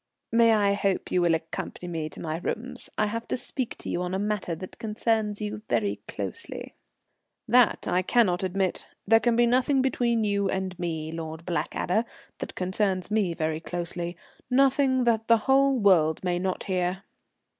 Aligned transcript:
"May 0.31 0.53
I 0.55 0.73
hope 0.73 1.11
you 1.11 1.21
will 1.21 1.35
accompany 1.35 1.87
me 1.87 2.09
to 2.09 2.19
my 2.19 2.37
rooms? 2.39 2.89
I 2.97 3.05
have 3.05 3.27
to 3.27 3.37
speak 3.37 3.77
to 3.77 3.87
you 3.87 4.01
on 4.01 4.15
a 4.15 4.17
matter 4.17 4.55
that 4.55 4.79
concerns 4.79 5.41
you 5.41 5.61
very 5.69 5.97
closely." 6.07 6.73
"That 7.47 7.87
I 7.87 8.01
cannot 8.01 8.41
admit. 8.41 8.87
There 9.05 9.19
can 9.19 9.35
be 9.35 9.45
nothing 9.45 9.79
between 9.83 10.23
you 10.23 10.49
and 10.49 10.73
me, 10.79 11.11
Lord 11.11 11.45
Blackadder, 11.45 12.05
that 12.39 12.55
concerns 12.55 13.11
me 13.11 13.35
very 13.35 13.59
closely; 13.59 14.17
nothing 14.49 15.03
that 15.03 15.27
the 15.27 15.37
whole 15.45 15.77
world 15.77 16.23
may 16.23 16.39
not 16.39 16.63
hear." 16.63 17.03